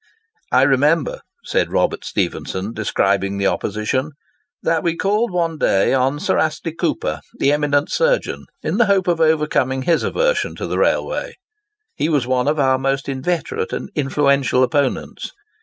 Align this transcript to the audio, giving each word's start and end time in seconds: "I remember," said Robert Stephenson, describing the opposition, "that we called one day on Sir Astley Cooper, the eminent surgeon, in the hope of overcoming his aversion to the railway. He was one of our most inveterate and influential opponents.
"I 0.51 0.63
remember," 0.63 1.21
said 1.43 1.71
Robert 1.71 2.03
Stephenson, 2.03 2.73
describing 2.73 3.37
the 3.37 3.45
opposition, 3.45 4.13
"that 4.63 4.81
we 4.81 4.95
called 4.97 5.29
one 5.29 5.59
day 5.59 5.93
on 5.93 6.19
Sir 6.19 6.39
Astley 6.39 6.73
Cooper, 6.73 7.21
the 7.37 7.51
eminent 7.51 7.91
surgeon, 7.91 8.47
in 8.63 8.77
the 8.77 8.87
hope 8.87 9.07
of 9.07 9.21
overcoming 9.21 9.83
his 9.83 10.01
aversion 10.01 10.55
to 10.55 10.65
the 10.65 10.79
railway. 10.79 11.35
He 11.93 12.09
was 12.09 12.25
one 12.25 12.47
of 12.47 12.57
our 12.57 12.79
most 12.79 13.07
inveterate 13.07 13.73
and 13.73 13.91
influential 13.93 14.63
opponents. 14.63 15.33